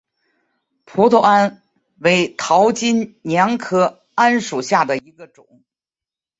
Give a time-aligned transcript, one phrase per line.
[0.83, 1.61] 葡萄桉
[1.99, 5.61] 为桃金娘科桉属下的一个种。